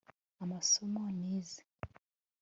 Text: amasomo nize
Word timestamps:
amasomo 0.43 1.01
nize 1.19 1.61